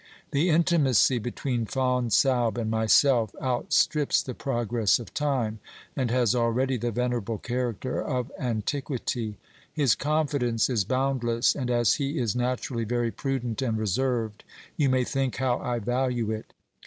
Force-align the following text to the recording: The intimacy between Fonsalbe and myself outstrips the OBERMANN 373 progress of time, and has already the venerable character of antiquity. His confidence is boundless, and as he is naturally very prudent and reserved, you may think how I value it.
The 0.31 0.49
intimacy 0.49 1.19
between 1.19 1.67
Fonsalbe 1.67 2.57
and 2.57 2.71
myself 2.71 3.35
outstrips 3.39 4.23
the 4.23 4.31
OBERMANN 4.31 4.67
373 4.67 4.67
progress 4.67 4.99
of 4.99 5.13
time, 5.13 5.59
and 5.95 6.09
has 6.09 6.33
already 6.33 6.75
the 6.77 6.89
venerable 6.89 7.37
character 7.37 8.01
of 8.01 8.31
antiquity. 8.39 9.37
His 9.71 9.93
confidence 9.93 10.71
is 10.71 10.85
boundless, 10.85 11.53
and 11.53 11.69
as 11.69 11.97
he 12.01 12.17
is 12.17 12.35
naturally 12.35 12.83
very 12.83 13.11
prudent 13.11 13.61
and 13.61 13.77
reserved, 13.77 14.43
you 14.75 14.89
may 14.89 15.03
think 15.03 15.35
how 15.35 15.59
I 15.59 15.77
value 15.77 16.31
it. 16.31 16.51